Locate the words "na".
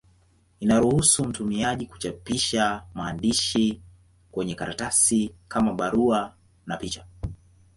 6.65-6.77